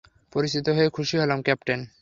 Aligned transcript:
পরিচিত 0.33 0.65
হয়ে 0.69 0.89
খুশি 0.89 1.15
হলাম, 1.17 1.39
ক্যাপ্টেন। 1.41 1.81